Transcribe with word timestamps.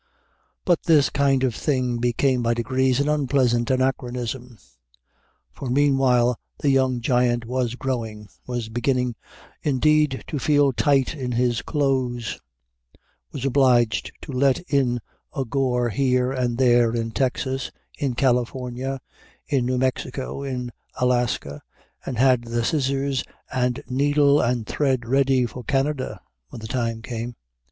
But 0.65 0.81
this 0.87 1.11
kind 1.11 1.43
of 1.43 1.53
thing 1.53 1.99
became 1.99 2.41
by 2.41 2.55
degrees 2.55 2.99
an 2.99 3.07
unpleasant 3.07 3.69
anachronism. 3.69 4.57
For 5.51 5.69
meanwhile 5.69 6.39
the 6.57 6.71
young 6.71 7.01
giant 7.01 7.45
was 7.45 7.75
growing, 7.75 8.27
was 8.47 8.67
beginning 8.67 9.13
indeed 9.61 10.23
to 10.25 10.39
feel 10.39 10.73
tight 10.73 11.13
in 11.15 11.33
his 11.33 11.61
clothes, 11.61 12.39
was 13.31 13.45
obliged 13.45 14.11
to 14.23 14.31
let 14.31 14.59
in 14.61 15.01
a 15.35 15.45
gore 15.45 15.89
here 15.91 16.31
and 16.31 16.57
there 16.57 16.95
in 16.95 17.11
Texas, 17.11 17.69
in 17.95 18.15
California, 18.15 19.01
in 19.45 19.67
New 19.67 19.77
Mexico, 19.77 20.41
in 20.41 20.71
Alaska, 20.95 21.61
and 22.03 22.17
had 22.17 22.45
the 22.45 22.63
scissors 22.63 23.23
and 23.53 23.83
needle 23.87 24.41
and 24.41 24.65
thread 24.65 25.05
ready 25.07 25.45
for 25.45 25.63
Canada 25.63 26.19
when 26.49 26.59
the 26.59 26.65
time 26.67 27.03
came. 27.03 27.35